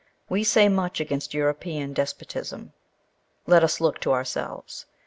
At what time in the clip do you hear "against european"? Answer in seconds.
0.99-1.93